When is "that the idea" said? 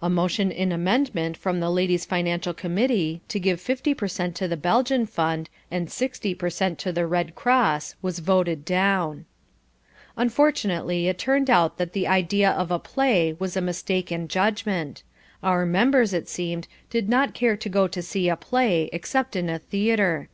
11.76-12.50